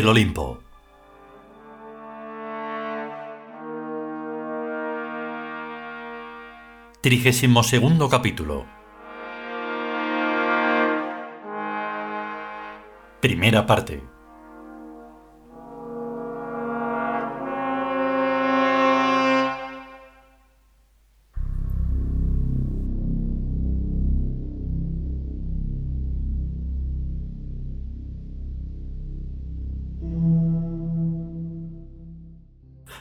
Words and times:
el 0.00 0.08
Olimpo. 0.08 0.58
Trigésimo 7.02 7.62
segundo 7.62 8.08
capítulo. 8.08 8.64
Primera 13.20 13.66
parte. 13.66 14.02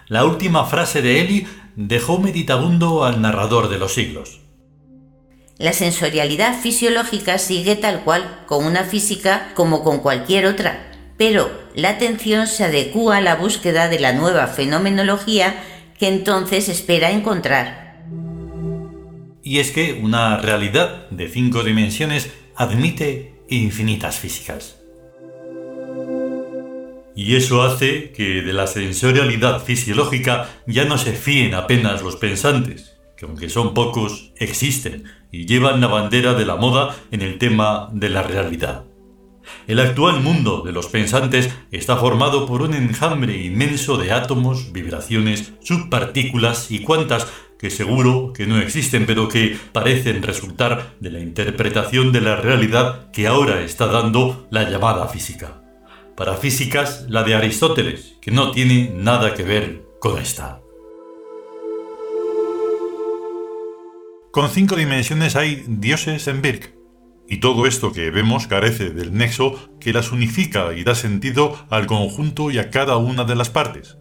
La 0.09 0.25
última 0.25 0.65
frase 0.65 1.03
de 1.03 1.21
Eli 1.21 1.47
dejó 1.75 2.17
meditabundo 2.17 3.05
al 3.05 3.21
narrador 3.21 3.69
de 3.69 3.77
los 3.77 3.93
siglos. 3.93 4.41
La 5.59 5.71
sensorialidad 5.71 6.59
fisiológica 6.59 7.37
sigue 7.37 7.75
tal 7.75 8.03
cual 8.03 8.43
con 8.47 8.65
una 8.65 8.85
física 8.85 9.51
como 9.53 9.83
con 9.83 9.99
cualquier 9.99 10.47
otra, 10.47 10.91
pero 11.15 11.51
la 11.75 11.89
atención 11.89 12.47
se 12.47 12.63
adecúa 12.63 13.17
a 13.17 13.21
la 13.21 13.35
búsqueda 13.35 13.87
de 13.87 13.99
la 13.99 14.13
nueva 14.13 14.47
fenomenología 14.47 15.63
que 15.99 16.07
entonces 16.07 16.69
espera 16.69 17.11
encontrar. 17.11 18.03
Y 19.43 19.59
es 19.59 19.69
que 19.69 19.93
una 19.93 20.37
realidad 20.37 21.07
de 21.11 21.27
cinco 21.27 21.63
dimensiones 21.63 22.31
admite 22.55 23.43
infinitas 23.47 24.17
físicas. 24.17 24.78
Y 27.19 27.35
eso 27.35 27.63
hace 27.63 28.11
que 28.11 28.41
de 28.41 28.53
la 28.53 28.65
sensorialidad 28.65 29.61
fisiológica 29.61 30.47
ya 30.67 30.85
no 30.85 30.97
se 30.97 31.11
fíen 31.11 31.53
apenas 31.53 32.01
los 32.01 32.15
pensantes, 32.15 32.97
que 33.17 33.25
aunque 33.25 33.49
son 33.49 33.73
pocos, 33.73 34.31
existen 34.37 35.03
y 35.29 35.45
llevan 35.45 35.81
la 35.81 35.87
bandera 35.87 36.33
de 36.33 36.45
la 36.45 36.55
moda 36.55 36.95
en 37.11 37.21
el 37.21 37.37
tema 37.37 37.89
de 37.91 38.07
la 38.07 38.23
realidad. 38.23 38.85
El 39.67 39.81
actual 39.81 40.21
mundo 40.21 40.61
de 40.61 40.71
los 40.71 40.87
pensantes 40.87 41.49
está 41.71 41.97
formado 41.97 42.45
por 42.45 42.61
un 42.61 42.73
enjambre 42.73 43.35
inmenso 43.43 43.97
de 43.97 44.13
átomos, 44.13 44.71
vibraciones, 44.71 45.51
subpartículas 45.61 46.71
y 46.71 46.79
cuantas 46.79 47.27
que 47.59 47.69
seguro 47.69 48.31
que 48.31 48.47
no 48.47 48.59
existen, 48.59 49.05
pero 49.05 49.27
que 49.27 49.57
parecen 49.73 50.23
resultar 50.23 50.95
de 51.01 51.11
la 51.11 51.19
interpretación 51.19 52.13
de 52.13 52.21
la 52.21 52.37
realidad 52.37 53.11
que 53.11 53.27
ahora 53.27 53.61
está 53.61 53.87
dando 53.87 54.47
la 54.51 54.69
llamada 54.69 55.05
física 55.09 55.63
para 56.19 56.35
físicas 56.35 57.05
la 57.07 57.23
de 57.23 57.33
Aristóteles, 57.33 58.17
que 58.19 58.29
no 58.29 58.51
tiene 58.51 58.91
nada 58.93 59.33
que 59.33 59.43
ver 59.43 59.85
con 60.01 60.19
esta. 60.19 60.59
Con 64.29 64.49
cinco 64.49 64.75
dimensiones 64.75 65.37
hay 65.37 65.63
dioses 65.65 66.27
en 66.27 66.41
Birk, 66.41 66.75
y 67.29 67.37
todo 67.37 67.65
esto 67.65 67.93
que 67.93 68.11
vemos 68.11 68.47
carece 68.47 68.89
del 68.89 69.13
nexo 69.13 69.69
que 69.79 69.93
las 69.93 70.11
unifica 70.11 70.73
y 70.73 70.83
da 70.83 70.93
sentido 70.93 71.57
al 71.69 71.87
conjunto 71.87 72.51
y 72.51 72.59
a 72.59 72.69
cada 72.69 72.97
una 72.97 73.23
de 73.23 73.35
las 73.37 73.49
partes. 73.49 73.97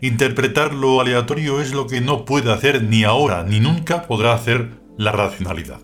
Interpretar 0.00 0.72
lo 0.72 1.02
aleatorio 1.02 1.60
es 1.60 1.74
lo 1.74 1.86
que 1.86 2.00
no 2.00 2.24
puede 2.24 2.50
hacer 2.50 2.82
ni 2.82 3.04
ahora 3.04 3.44
ni 3.44 3.60
nunca 3.60 4.06
podrá 4.06 4.32
hacer 4.32 4.80
la 4.96 5.12
racionalidad. 5.12 5.80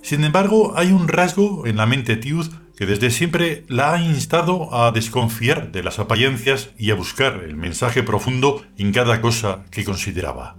Sin 0.00 0.24
embargo, 0.24 0.72
hay 0.76 0.92
un 0.92 1.08
rasgo 1.08 1.66
en 1.66 1.76
la 1.76 1.84
mente 1.84 2.16
Tiud 2.16 2.46
que 2.76 2.86
desde 2.86 3.10
siempre 3.10 3.64
la 3.68 3.94
ha 3.94 4.00
instado 4.00 4.74
a 4.74 4.90
desconfiar 4.92 5.72
de 5.72 5.82
las 5.82 5.98
apariencias 5.98 6.70
y 6.78 6.90
a 6.90 6.94
buscar 6.94 7.42
el 7.44 7.56
mensaje 7.56 8.02
profundo 8.02 8.64
en 8.78 8.92
cada 8.92 9.20
cosa 9.20 9.64
que 9.70 9.84
consideraba. 9.84 10.56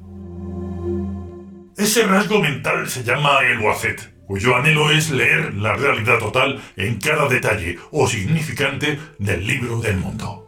Ese 1.78 2.04
rasgo 2.04 2.40
mental 2.40 2.88
se 2.90 3.04
llama 3.04 3.40
el 3.42 3.60
wacet, 3.60 4.14
cuyo 4.28 4.56
anhelo 4.56 4.92
es 4.92 5.12
leer 5.12 5.54
la 5.56 5.76
realidad 5.76 6.20
total 6.20 6.62
en 6.78 7.00
cada 7.00 7.28
detalle 7.28 7.78
o 7.92 8.08
significante 8.08 8.98
del 9.20 9.46
libro 9.46 9.82
del 9.82 9.98
mundo. 9.98 10.46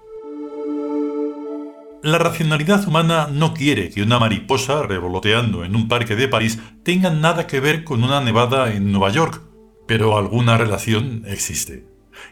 La 2.03 2.19
racionalidad 2.19 2.87
humana 2.87 3.27
no 3.29 3.53
quiere 3.53 3.89
que 3.89 4.03
una 4.03 4.19
mariposa 4.19 4.83
revoloteando 4.83 5.65
en 5.65 5.75
un 5.75 5.89
parque 5.89 6.15
de 6.15 6.29
París 6.29 6.59
tenga 6.83 7.09
nada 7.09 7.47
que 7.47 7.59
ver 7.59 7.83
con 7.83 8.03
una 8.03 8.21
nevada 8.21 8.71
en 8.71 8.91
Nueva 8.91 9.09
York, 9.09 9.41
pero 9.87 10.17
alguna 10.17 10.57
relación 10.57 11.23
existe. 11.25 11.85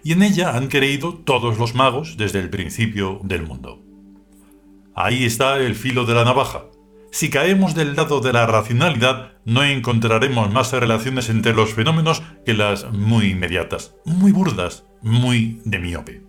Y 0.04 0.14
en 0.14 0.24
ella 0.24 0.56
han 0.56 0.68
creído 0.68 1.16
todos 1.16 1.58
los 1.58 1.74
magos 1.76 2.18
desde 2.18 2.40
el 2.40 2.50
principio 2.50 3.20
del 3.24 3.44
mundo. 3.44 3.82
Ahí 4.94 5.26
está 5.26 5.58
el 5.58 5.76
filo 5.76 6.06
de 6.06 6.14
la 6.14 6.26
navaja. 6.26 6.66
Si 7.12 7.30
caemos 7.30 7.76
del 7.76 7.96
lado 7.96 8.20
de 8.20 8.34
la 8.34 8.46
racionalidad, 8.46 9.34
no 9.46 9.64
encontraremos 9.64 10.52
más 10.52 10.74
relaciones 10.74 11.30
entre 11.30 11.54
los 11.54 11.74
fenómenos 11.74 12.22
que 12.46 12.54
las 12.54 12.92
muy 12.92 13.28
inmediatas, 13.28 13.96
muy 14.06 14.32
burdas, 14.32 14.86
muy 15.02 15.62
de 15.64 15.80
miope. 15.80 16.24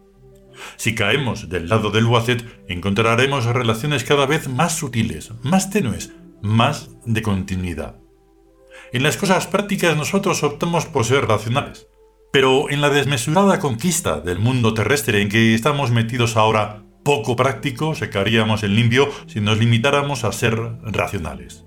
Si 0.76 0.94
caemos 0.94 1.48
del 1.48 1.68
lado 1.68 1.90
del 1.90 2.06
Wacet, 2.06 2.44
encontraremos 2.68 3.44
relaciones 3.46 4.04
cada 4.04 4.26
vez 4.26 4.48
más 4.48 4.76
sutiles, 4.76 5.32
más 5.42 5.70
tenues, 5.70 6.12
más 6.40 6.90
de 7.04 7.22
continuidad. 7.22 7.96
En 8.92 9.02
las 9.02 9.16
cosas 9.16 9.46
prácticas 9.46 9.96
nosotros 9.96 10.42
optamos 10.42 10.86
por 10.86 11.04
ser 11.04 11.26
racionales. 11.26 11.88
Pero 12.32 12.70
en 12.70 12.80
la 12.80 12.90
desmesurada 12.90 13.58
conquista 13.58 14.20
del 14.20 14.38
mundo 14.38 14.74
terrestre 14.74 15.22
en 15.22 15.28
que 15.28 15.54
estamos 15.54 15.90
metidos 15.90 16.36
ahora, 16.36 16.84
poco 17.04 17.36
práctico 17.36 17.94
secaríamos 17.94 18.62
el 18.62 18.74
limpio 18.74 19.08
si 19.26 19.40
nos 19.40 19.58
limitáramos 19.58 20.24
a 20.24 20.32
ser 20.32 20.56
racionales. 20.82 21.64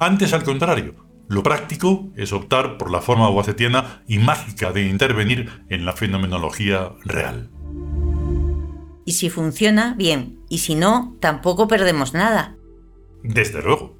Antes, 0.00 0.32
al 0.32 0.42
contrario, 0.42 1.06
lo 1.28 1.42
práctico 1.42 2.10
es 2.16 2.32
optar 2.32 2.76
por 2.78 2.90
la 2.90 3.00
forma 3.00 3.28
guacetiana 3.28 4.02
y 4.06 4.18
mágica 4.18 4.72
de 4.72 4.86
intervenir 4.86 5.64
en 5.68 5.84
la 5.84 5.92
fenomenología 5.92 6.92
real. 7.04 7.50
Y 9.04 9.12
si 9.12 9.30
funciona, 9.30 9.94
bien, 9.96 10.40
y 10.48 10.58
si 10.58 10.74
no, 10.74 11.16
tampoco 11.20 11.68
perdemos 11.68 12.12
nada. 12.12 12.56
Desde 13.22 13.62
luego. 13.62 13.95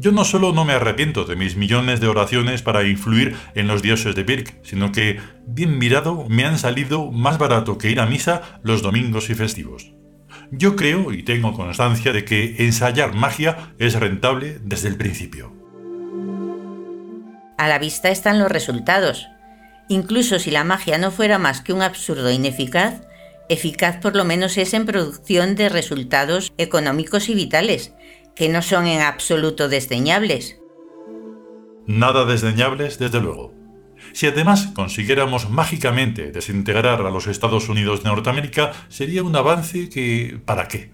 Yo 0.00 0.12
no 0.12 0.24
solo 0.24 0.52
no 0.52 0.64
me 0.64 0.74
arrepiento 0.74 1.24
de 1.24 1.34
mis 1.34 1.56
millones 1.56 1.98
de 1.98 2.06
oraciones 2.06 2.62
para 2.62 2.86
influir 2.86 3.34
en 3.56 3.66
los 3.66 3.82
dioses 3.82 4.14
de 4.14 4.22
Birk, 4.22 4.60
sino 4.62 4.92
que, 4.92 5.18
bien 5.44 5.76
mirado, 5.76 6.24
me 6.28 6.44
han 6.44 6.56
salido 6.56 7.10
más 7.10 7.36
barato 7.38 7.78
que 7.78 7.90
ir 7.90 7.98
a 7.98 8.06
misa 8.06 8.60
los 8.62 8.80
domingos 8.80 9.28
y 9.28 9.34
festivos. 9.34 9.92
Yo 10.52 10.76
creo 10.76 11.12
y 11.12 11.24
tengo 11.24 11.52
constancia 11.52 12.12
de 12.12 12.24
que 12.24 12.64
ensayar 12.64 13.14
magia 13.14 13.74
es 13.80 13.98
rentable 13.98 14.60
desde 14.62 14.86
el 14.86 14.96
principio. 14.96 15.52
A 17.58 17.66
la 17.66 17.80
vista 17.80 18.10
están 18.10 18.38
los 18.38 18.52
resultados. 18.52 19.26
Incluso 19.88 20.38
si 20.38 20.52
la 20.52 20.62
magia 20.62 20.98
no 20.98 21.10
fuera 21.10 21.38
más 21.38 21.60
que 21.60 21.72
un 21.72 21.82
absurdo 21.82 22.30
ineficaz, 22.30 23.00
eficaz 23.48 23.96
por 23.96 24.14
lo 24.14 24.24
menos 24.24 24.58
es 24.58 24.74
en 24.74 24.86
producción 24.86 25.56
de 25.56 25.68
resultados 25.68 26.52
económicos 26.56 27.28
y 27.28 27.34
vitales, 27.34 27.94
que 28.38 28.48
no 28.48 28.62
son 28.62 28.86
en 28.86 29.00
absoluto 29.00 29.68
desdeñables. 29.68 30.60
Nada 31.88 32.24
desdeñables, 32.24 33.00
desde 33.00 33.20
luego. 33.20 33.52
Si 34.12 34.28
además 34.28 34.68
consiguiéramos 34.76 35.50
mágicamente 35.50 36.30
desintegrar 36.30 37.00
a 37.02 37.10
los 37.10 37.26
Estados 37.26 37.68
Unidos 37.68 38.04
de 38.04 38.10
Norteamérica, 38.10 38.72
sería 38.88 39.24
un 39.24 39.34
avance 39.34 39.88
que... 39.88 40.40
¿para 40.44 40.68
qué? 40.68 40.92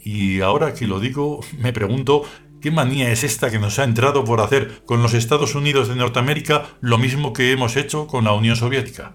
Y 0.00 0.40
ahora 0.40 0.72
que 0.72 0.86
lo 0.86 0.98
digo, 0.98 1.40
me 1.58 1.74
pregunto, 1.74 2.22
¿qué 2.62 2.70
manía 2.70 3.10
es 3.10 3.22
esta 3.22 3.50
que 3.50 3.58
nos 3.58 3.78
ha 3.78 3.84
entrado 3.84 4.24
por 4.24 4.40
hacer 4.40 4.82
con 4.86 5.02
los 5.02 5.12
Estados 5.12 5.54
Unidos 5.54 5.88
de 5.88 5.96
Norteamérica 5.96 6.68
lo 6.80 6.96
mismo 6.96 7.34
que 7.34 7.52
hemos 7.52 7.76
hecho 7.76 8.06
con 8.06 8.24
la 8.24 8.32
Unión 8.32 8.56
Soviética? 8.56 9.14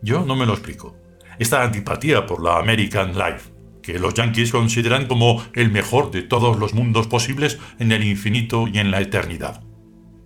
Yo 0.00 0.24
no 0.24 0.36
me 0.36 0.46
lo 0.46 0.54
explico. 0.54 0.96
Esta 1.38 1.62
antipatía 1.62 2.24
por 2.24 2.42
la 2.42 2.58
American 2.58 3.12
Life 3.12 3.57
que 3.82 3.98
los 3.98 4.14
yankees 4.14 4.52
consideran 4.52 5.06
como 5.06 5.44
el 5.54 5.70
mejor 5.70 6.10
de 6.10 6.22
todos 6.22 6.58
los 6.58 6.74
mundos 6.74 7.06
posibles 7.06 7.58
en 7.78 7.92
el 7.92 8.04
infinito 8.04 8.68
y 8.68 8.78
en 8.78 8.90
la 8.90 9.00
eternidad. 9.00 9.62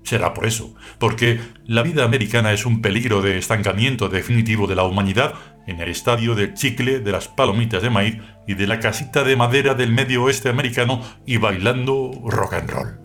Será 0.05 0.35
por 0.35 0.47
eso, 0.47 0.75
porque 0.99 1.41
la 1.65 1.83
vida 1.83 2.05
americana 2.05 2.53
es 2.53 2.67
un 2.67 2.83
peligro 2.83 3.23
de 3.23 3.39
estancamiento 3.39 4.09
definitivo 4.09 4.67
de 4.67 4.75
la 4.75 4.85
humanidad 4.85 5.35
en 5.67 5.81
el 5.81 5.89
estadio 5.89 6.35
del 6.35 6.55
chicle, 6.55 6.99
de 6.99 7.13
las 7.13 7.29
palomitas 7.29 7.83
de 7.83 7.91
maíz 7.91 8.17
y 8.49 8.55
de 8.55 8.67
la 8.67 8.81
casita 8.81 9.23
de 9.23 9.37
madera 9.37 9.75
del 9.75 9.93
medio 9.93 10.25
oeste 10.25 10.49
americano 10.49 11.01
y 11.25 11.37
bailando 11.37 12.11
rock 12.25 12.55
and 12.55 12.71
roll. 12.71 12.99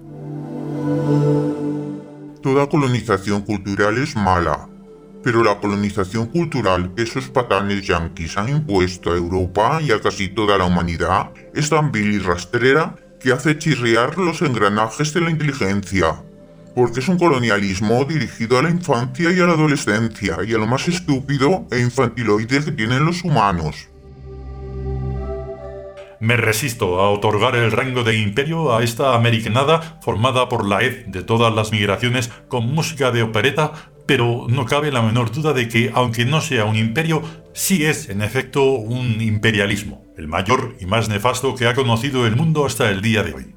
Toda 2.42 2.68
colonización 2.68 3.44
cultural 3.44 3.98
es 3.98 4.16
mala, 4.16 4.70
pero 5.28 5.44
la 5.44 5.60
colonización 5.60 6.28
cultural 6.28 6.94
que 6.96 7.04
esos 7.04 7.28
patanes 7.28 7.86
yanquis 7.86 8.38
han 8.38 8.48
impuesto 8.48 9.12
a 9.12 9.18
Europa 9.18 9.82
y 9.82 9.92
a 9.92 10.00
casi 10.00 10.30
toda 10.30 10.58
la 10.58 10.64
humanidad 10.64 11.32
es 11.54 11.70
tan 11.70 11.92
vil 11.92 12.14
y 12.14 12.20
rastrera 12.20 12.96
que 13.20 13.34
hace 13.34 13.58
chirriar 13.58 14.18
los 14.18 14.42
engranajes 14.42 15.14
de 15.14 15.20
la 15.20 15.30
inteligencia, 15.30 16.16
porque 16.74 17.02
es 17.02 17.10
un 17.10 17.18
colonialismo 17.18 18.06
dirigido 18.06 18.58
a 18.58 18.62
la 18.62 18.70
infancia 18.70 19.30
y 19.34 19.42
a 19.42 19.46
la 19.48 19.52
adolescencia 19.52 20.38
y 20.48 20.54
a 20.54 20.58
lo 20.60 20.66
más 20.66 20.88
estúpido 20.88 21.68
e 21.72 21.80
infantiloide 21.82 22.64
que 22.64 22.72
tienen 22.72 23.04
los 23.04 23.26
humanos. 23.26 23.90
me 26.20 26.38
resisto 26.38 27.00
a 27.00 27.12
otorgar 27.12 27.56
el 27.56 27.72
rango 27.72 28.04
de 28.04 28.18
imperio 28.18 28.76
a 28.76 28.82
esta 28.82 29.14
americanada 29.14 30.00
formada 30.02 30.50
por 30.50 30.66
la 30.66 30.82
ed 30.82 31.06
de 31.08 31.22
todas 31.22 31.54
las 31.54 31.72
migraciones 31.72 32.32
con 32.48 32.66
música 32.74 33.12
de 33.12 33.22
opereta, 33.22 33.74
pero 34.08 34.48
no 34.50 34.66
cabe 34.66 34.92
la 34.92 35.02
menor 35.02 35.32
duda 35.32 35.54
de 35.54 35.68
que, 35.68 35.92
aunque 35.94 36.26
no 36.26 36.42
sea 36.42 36.66
un 36.66 36.76
imperio, 36.76 37.22
sí 37.54 37.86
es 37.86 38.10
en 38.10 38.22
efecto 38.22 38.64
un 38.72 39.22
imperialismo, 39.22 40.04
el 40.18 40.28
mayor 40.28 40.76
y 40.80 40.86
más 40.86 41.10
nefasto 41.10 41.56
que 41.56 41.68
ha 41.68 41.76
conocido 41.76 42.26
el 42.26 42.36
mundo 42.36 42.66
hasta 42.66 42.90
el 42.90 43.02
día 43.02 43.24
de 43.24 43.34
hoy. 43.34 43.56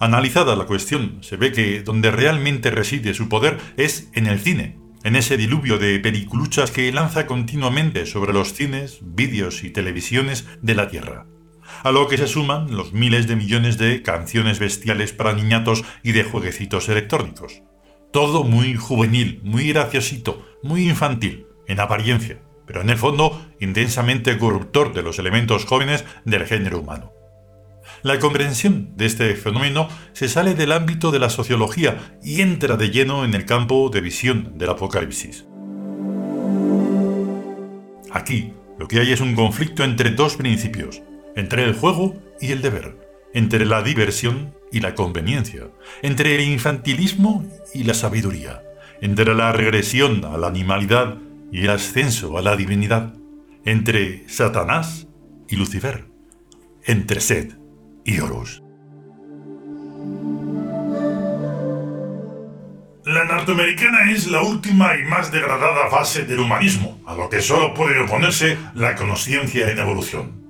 Analizada 0.00 0.56
la 0.56 0.64
cuestión, 0.64 1.18
se 1.20 1.36
ve 1.36 1.52
que 1.52 1.82
donde 1.82 2.10
realmente 2.10 2.70
reside 2.70 3.14
su 3.14 3.28
poder 3.28 3.58
es 3.76 4.08
en 4.14 4.26
el 4.26 4.40
cine, 4.40 4.78
en 5.04 5.14
ese 5.14 5.36
diluvio 5.36 5.78
de 5.78 5.98
periculuchas 6.00 6.70
que 6.70 6.90
lanza 6.90 7.26
continuamente 7.26 8.06
sobre 8.06 8.32
los 8.32 8.54
cines, 8.54 8.98
vídeos 9.02 9.62
y 9.62 9.70
televisiones 9.70 10.46
de 10.62 10.74
la 10.74 10.88
Tierra 10.88 11.26
a 11.82 11.90
lo 11.90 12.08
que 12.08 12.18
se 12.18 12.26
suman 12.26 12.76
los 12.76 12.92
miles 12.92 13.26
de 13.26 13.36
millones 13.36 13.78
de 13.78 14.02
canciones 14.02 14.58
bestiales 14.58 15.12
para 15.12 15.32
niñatos 15.32 15.84
y 16.02 16.12
de 16.12 16.24
jueguecitos 16.24 16.88
electrónicos. 16.88 17.62
Todo 18.12 18.44
muy 18.44 18.74
juvenil, 18.74 19.40
muy 19.42 19.72
graciosito, 19.72 20.46
muy 20.62 20.86
infantil, 20.86 21.46
en 21.66 21.80
apariencia, 21.80 22.42
pero 22.66 22.82
en 22.82 22.90
el 22.90 22.98
fondo 22.98 23.42
intensamente 23.58 24.36
corruptor 24.36 24.92
de 24.92 25.02
los 25.02 25.18
elementos 25.18 25.64
jóvenes 25.64 26.04
del 26.26 26.44
género 26.44 26.80
humano. 26.80 27.12
La 28.02 28.18
comprensión 28.18 28.94
de 28.96 29.06
este 29.06 29.34
fenómeno 29.34 29.88
se 30.12 30.28
sale 30.28 30.54
del 30.54 30.72
ámbito 30.72 31.10
de 31.10 31.20
la 31.20 31.30
sociología 31.30 32.18
y 32.22 32.42
entra 32.42 32.76
de 32.76 32.90
lleno 32.90 33.24
en 33.24 33.32
el 33.32 33.46
campo 33.46 33.88
de 33.88 34.02
visión 34.02 34.58
del 34.58 34.68
apocalipsis. 34.68 35.46
Aquí, 38.10 38.52
lo 38.78 38.88
que 38.88 39.00
hay 39.00 39.12
es 39.12 39.22
un 39.22 39.34
conflicto 39.34 39.84
entre 39.84 40.10
dos 40.10 40.36
principios, 40.36 41.02
entre 41.34 41.64
el 41.64 41.72
juego 41.72 42.20
y 42.42 42.52
el 42.52 42.60
deber, 42.60 43.01
entre 43.34 43.66
la 43.66 43.82
diversión 43.82 44.54
y 44.70 44.80
la 44.80 44.94
conveniencia, 44.94 45.68
entre 46.02 46.34
el 46.34 46.48
infantilismo 46.48 47.46
y 47.74 47.84
la 47.84 47.94
sabiduría, 47.94 48.62
entre 49.00 49.34
la 49.34 49.52
regresión 49.52 50.24
a 50.24 50.36
la 50.38 50.48
animalidad 50.48 51.18
y 51.50 51.64
el 51.64 51.70
ascenso 51.70 52.38
a 52.38 52.42
la 52.42 52.56
divinidad, 52.56 53.14
entre 53.64 54.28
Satanás 54.28 55.06
y 55.48 55.56
Lucifer, 55.56 56.06
entre 56.84 57.20
Sed 57.20 57.52
y 58.04 58.18
Horus. 58.20 58.62
La 63.04 63.24
norteamericana 63.24 64.12
es 64.12 64.30
la 64.30 64.42
última 64.42 64.96
y 64.96 65.02
más 65.02 65.32
degradada 65.32 65.90
fase 65.90 66.24
del 66.24 66.38
humanismo, 66.38 67.00
a 67.04 67.14
lo 67.14 67.28
que 67.28 67.42
solo 67.42 67.74
puede 67.74 68.00
oponerse 68.00 68.56
la 68.74 68.94
conciencia 68.94 69.70
en 69.70 69.78
evolución 69.78 70.41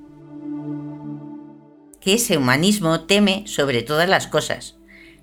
que 2.03 2.15
ese 2.15 2.37
humanismo 2.37 3.01
teme 3.01 3.45
sobre 3.47 3.83
todas 3.83 4.09
las 4.09 4.27
cosas, 4.27 4.77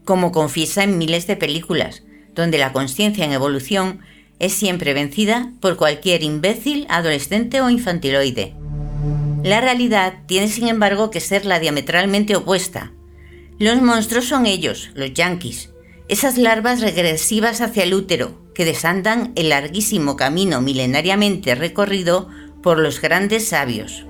como 0.05 0.31
confiesa 0.31 0.83
en 0.83 0.97
miles 0.97 1.27
de 1.27 1.35
películas, 1.35 2.03
donde 2.33 2.57
la 2.57 2.71
conciencia 2.71 3.25
en 3.25 3.33
evolución 3.33 3.99
es 4.39 4.53
siempre 4.53 4.93
vencida 4.93 5.51
por 5.59 5.75
cualquier 5.75 6.23
imbécil, 6.23 6.87
adolescente 6.89 7.61
o 7.61 7.69
infantiloide. 7.69 8.55
La 9.43 9.61
realidad 9.61 10.23
tiene 10.25 10.47
sin 10.47 10.67
embargo 10.67 11.11
que 11.11 11.19
ser 11.19 11.45
la 11.45 11.59
diametralmente 11.59 12.35
opuesta. 12.35 12.91
Los 13.57 13.81
monstruos 13.81 14.25
son 14.25 14.45
ellos, 14.45 14.89
los 14.93 15.13
yanquis, 15.13 15.69
esas 16.07 16.37
larvas 16.37 16.81
regresivas 16.81 17.61
hacia 17.61 17.83
el 17.83 17.93
útero, 17.93 18.49
que 18.55 18.65
desandan 18.65 19.31
el 19.35 19.49
larguísimo 19.49 20.15
camino 20.15 20.61
milenariamente 20.61 21.55
recorrido 21.55 22.29
por 22.63 22.79
los 22.79 22.99
grandes 22.99 23.47
sabios. 23.47 24.05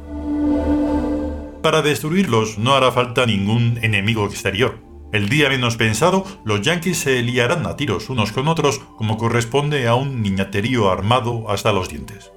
Para 1.62 1.82
destruirlos 1.82 2.58
no 2.58 2.74
hará 2.74 2.90
falta 2.92 3.26
ningún 3.26 3.80
enemigo 3.82 4.26
exterior. 4.26 4.80
El 5.12 5.28
día 5.28 5.50
menos 5.50 5.76
pensado, 5.76 6.26
los 6.46 6.62
yanquis 6.62 7.00
se 7.00 7.22
liarán 7.22 7.66
a 7.66 7.76
tiros 7.76 8.10
unos 8.10 8.32
con 8.32 8.48
otros 8.48 8.80
como 8.98 9.18
corresponde 9.18 9.86
a 9.88 9.96
un 9.96 10.22
niñaterío 10.22 10.90
armado 10.90 11.50
hasta 11.50 11.74
los 11.74 11.90
dientes. 11.90 12.32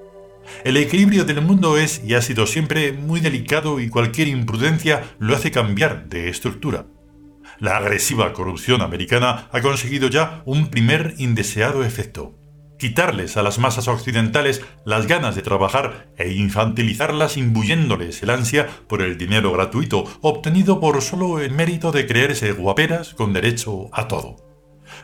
El 0.64 0.76
equilibrio 0.76 1.24
del 1.24 1.40
mundo 1.40 1.78
es 1.78 2.02
y 2.04 2.14
ha 2.14 2.22
sido 2.22 2.46
siempre 2.46 2.92
muy 2.92 3.20
delicado 3.20 3.78
y 3.78 3.88
cualquier 3.88 4.26
imprudencia 4.26 5.04
lo 5.20 5.36
hace 5.36 5.52
cambiar 5.52 6.08
de 6.08 6.28
estructura. 6.28 6.86
La 7.60 7.76
agresiva 7.76 8.32
corrupción 8.32 8.82
americana 8.82 9.48
ha 9.52 9.60
conseguido 9.60 10.08
ya 10.08 10.42
un 10.46 10.66
primer 10.66 11.14
indeseado 11.18 11.84
efecto 11.84 12.41
quitarles 12.82 13.36
a 13.36 13.44
las 13.44 13.60
masas 13.60 13.86
occidentales 13.86 14.60
las 14.84 15.06
ganas 15.06 15.36
de 15.36 15.42
trabajar 15.42 16.08
e 16.16 16.32
infantilizarlas 16.32 17.36
imbuyéndoles 17.36 18.24
el 18.24 18.30
ansia 18.30 18.66
por 18.88 19.02
el 19.02 19.16
dinero 19.16 19.52
gratuito 19.52 20.02
obtenido 20.20 20.80
por 20.80 21.00
solo 21.00 21.38
el 21.38 21.52
mérito 21.52 21.92
de 21.92 22.08
creerse 22.08 22.50
guaperas 22.50 23.14
con 23.14 23.32
derecho 23.32 23.88
a 23.92 24.08
todo. 24.08 24.34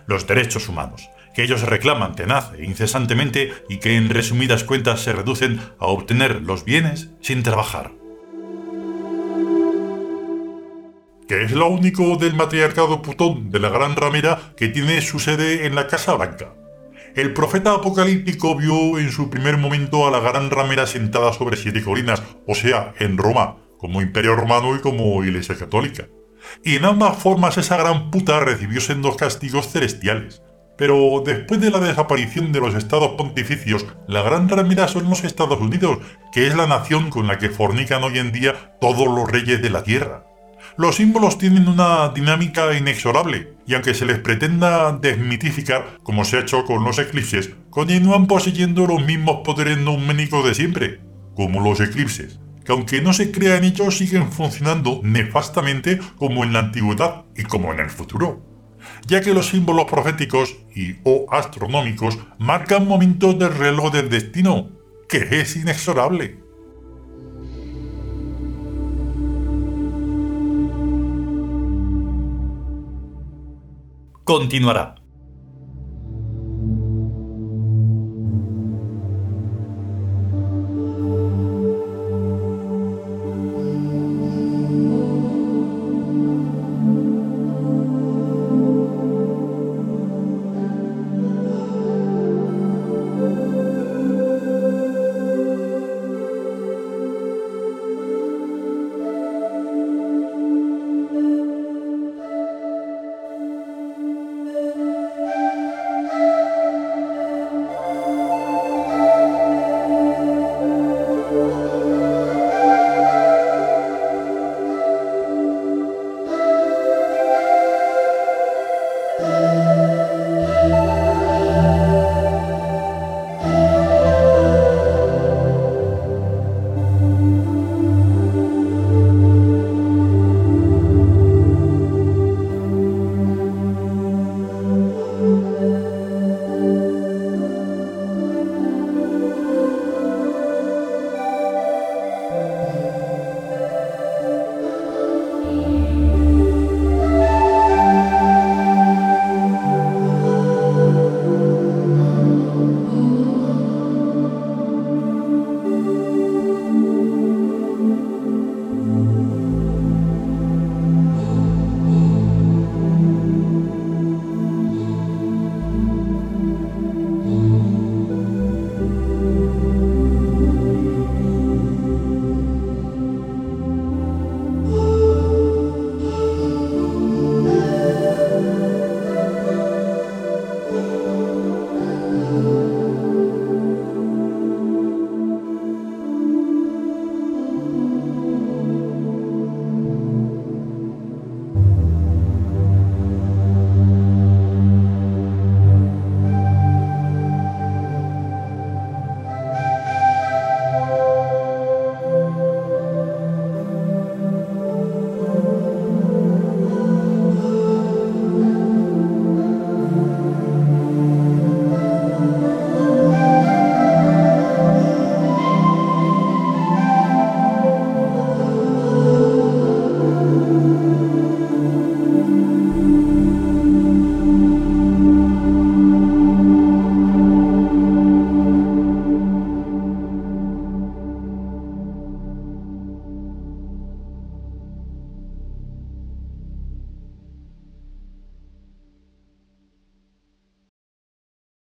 Los 0.09 0.27
derechos 0.27 0.69
humanos, 0.69 1.09
que 1.37 1.45
ellos 1.45 1.63
reclaman 1.63 2.17
tenaz 2.17 2.51
e 2.59 2.65
incesantemente 2.65 3.53
y 3.69 3.77
que 3.77 3.95
en 3.95 4.11
resumidas 4.11 4.65
cuentas 4.65 5.03
se 5.03 5.13
reducen 5.13 5.61
a 5.79 5.87
obtener 5.87 6.43
los 6.43 6.65
bienes 6.65 7.11
sin 7.21 7.45
trabajar. 7.45 7.93
que 11.29 11.44
es 11.44 11.53
lo 11.53 11.69
único 11.69 12.17
del 12.17 12.32
matriarcado 12.32 13.03
putón 13.03 13.51
de 13.51 13.61
la 13.61 13.69
Gran 13.69 13.94
Ramera 13.97 14.55
que 14.56 14.69
tiene 14.69 15.03
su 15.03 15.19
sede 15.19 15.67
en 15.67 15.75
la 15.75 15.87
Casa 15.87 16.15
Blanca. 16.15 16.55
El 17.15 17.32
profeta 17.32 17.72
apocalíptico 17.72 18.55
vio 18.55 18.98
en 18.98 19.10
su 19.10 19.31
primer 19.31 19.56
momento 19.56 20.06
a 20.06 20.10
la 20.10 20.20
gran 20.20 20.50
ramera 20.50 20.86
sentada 20.86 21.32
sobre 21.32 21.56
siete 21.56 21.82
colinas, 21.82 22.22
o 22.46 22.55
sea, 22.55 22.94
en 22.98 23.19
Roma, 23.19 23.56
como 23.79 24.03
imperio 24.03 24.36
romano 24.36 24.77
y 24.77 24.81
como 24.81 25.24
iglesia 25.24 25.56
católica. 25.56 26.06
Y 26.65 26.77
en 26.77 26.84
ambas 26.84 27.17
formas 27.19 27.58
esa 27.58 27.77
gran 27.77 28.10
puta 28.10 28.41
recibió 28.41 28.81
sendos 28.81 29.17
castigos 29.17 29.69
celestiales. 29.69 30.43
Pero 30.77 31.22
después 31.27 31.60
de 31.60 31.72
la 31.72 31.81
desaparición 31.81 32.53
de 32.53 32.60
los 32.60 32.74
estados 32.77 33.17
pontificios, 33.17 33.84
la 34.06 34.22
gran 34.22 34.48
ramera 34.48 34.86
son 34.86 35.10
los 35.10 35.24
Estados 35.24 35.60
Unidos, 35.60 35.98
que 36.32 36.46
es 36.46 36.55
la 36.55 36.69
nación 36.69 37.10
con 37.10 37.27
la 37.27 37.38
que 37.38 37.50
fornican 37.50 38.05
hoy 38.05 38.19
en 38.19 38.31
día 38.31 38.77
todos 38.81 39.08
los 39.08 39.29
reyes 39.29 39.60
de 39.60 39.70
la 39.70 39.82
tierra. 39.82 40.28
Los 40.79 40.94
símbolos 40.94 41.39
tienen 41.39 41.67
una 41.67 42.11
dinámica 42.11 42.73
inexorable, 42.73 43.55
y 43.67 43.75
aunque 43.75 43.94
se 43.94 44.06
les 44.06 44.20
pretenda 44.20 44.93
desmitificar, 44.93 45.99
como 46.05 46.25
se 46.25 46.37
ha 46.37 46.41
hecho 46.41 46.65
con 46.65 46.85
los 46.85 47.01
eclipses, 47.01 47.51
continúan 47.69 48.29
poseyendo 48.29 48.87
los 48.87 49.05
mismos 49.05 49.41
poderes 49.44 49.77
numéricos 49.77 50.44
de 50.44 50.55
siempre, 50.55 51.01
como 51.35 51.61
los 51.61 51.81
eclipses, 51.81 52.39
que 52.65 52.70
aunque 52.70 53.03
no 53.03 53.13
se 53.13 53.32
crean 53.32 53.65
ellos 53.65 53.99
siguen 53.99 54.31
funcionando 54.31 55.01
nefastamente 55.03 55.99
como 56.17 56.44
en 56.44 56.53
la 56.53 56.61
antigüedad 56.61 57.25
y 57.37 57.43
como 57.43 57.73
en 57.73 57.81
el 57.81 57.91
futuro 57.91 58.44
ya 59.06 59.20
que 59.20 59.35
los 59.35 59.49
símbolos 59.49 59.87
proféticos 59.87 60.56
y 60.75 60.97
o 61.05 61.27
astronómicos 61.31 62.19
marcan 62.39 62.87
momentos 62.87 63.39
del 63.39 63.55
reloj 63.55 63.93
del 63.93 64.08
destino, 64.08 64.70
que 65.08 65.41
es 65.41 65.56
inexorable. 65.56 66.47
Continuará. 74.29 74.94